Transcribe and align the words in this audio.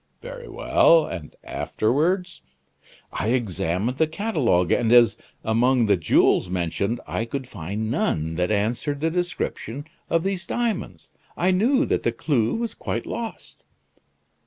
"Very 0.19 0.47
well! 0.47 1.05
and 1.05 1.35
afterwards?" 1.43 2.41
"I 3.13 3.27
examined 3.27 3.99
the 3.99 4.07
catalogue; 4.07 4.71
and 4.71 4.91
as, 4.91 5.15
among 5.43 5.85
the 5.85 5.95
jewels 5.95 6.49
mentioned, 6.49 6.99
I 7.05 7.25
could 7.25 7.47
find 7.47 7.91
none 7.91 8.33
that 8.33 8.49
answered 8.49 8.99
the 8.99 9.11
description 9.11 9.85
of 10.09 10.23
these 10.23 10.47
diamonds, 10.47 11.11
I 11.37 11.51
knew 11.51 11.85
that 11.85 12.01
the 12.01 12.11
clue 12.11 12.55
was 12.55 12.73
quite 12.73 13.05
lost." 13.05 13.61